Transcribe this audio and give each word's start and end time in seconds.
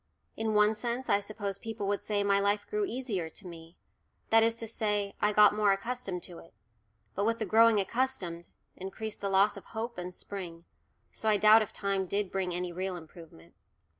In 0.35 0.55
one 0.55 0.73
sense 0.73 1.09
I 1.11 1.19
suppose 1.19 1.59
people 1.59 1.87
would 1.87 2.01
say 2.01 2.23
my 2.23 2.39
life 2.39 2.65
grew 2.65 2.85
easier 2.87 3.29
to 3.29 3.45
me, 3.45 3.77
that 4.31 4.41
is 4.41 4.55
to 4.55 4.65
say 4.65 5.13
I 5.21 5.31
got 5.31 5.53
more 5.53 5.71
accustomed 5.73 6.23
to 6.23 6.39
it, 6.39 6.55
but 7.13 7.23
with 7.23 7.37
the 7.37 7.45
"growing 7.45 7.79
accustomed," 7.79 8.49
increased 8.75 9.21
the 9.21 9.29
loss 9.29 9.57
of 9.57 9.65
hope 9.65 9.99
and 9.99 10.11
spring, 10.11 10.65
so 11.11 11.29
I 11.29 11.37
doubt 11.37 11.61
if 11.61 11.71
time 11.71 12.07
did 12.07 12.31
bring 12.31 12.51
any 12.51 12.71
real 12.71 12.95
improvement. 12.95 13.53